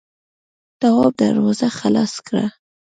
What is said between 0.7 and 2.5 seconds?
تواب دروازه خلاصه کړه.